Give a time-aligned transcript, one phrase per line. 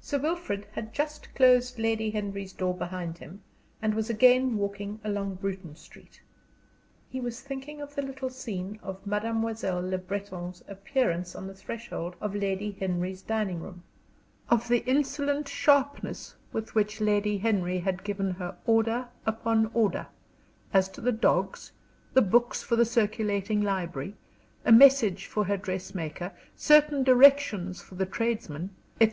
[0.00, 3.42] Sir Wilfrid had just closed Lady Henry's door behind him,
[3.82, 6.22] and was again walking along Bruton Street.
[7.10, 12.16] He was thinking of the little scene of Mademoiselle Le Breton's appearance on the threshold
[12.18, 13.82] of Lady Henry's dining room;
[14.48, 20.06] of the insolent sharpness with which Lady Henry had given her order upon order
[20.72, 21.72] as to the dogs,
[22.14, 24.14] the books for the circulating library,
[24.64, 29.06] a message for her dressmaker, certain directions for the tradesmen, etc.